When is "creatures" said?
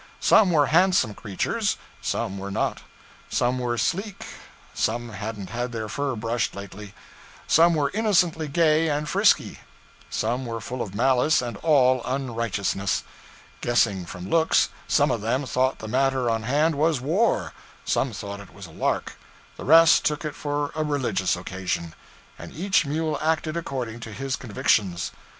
1.13-1.77